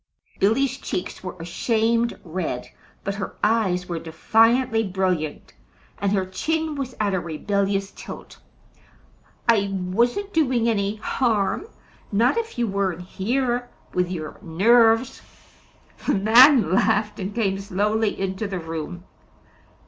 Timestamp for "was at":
6.73-7.13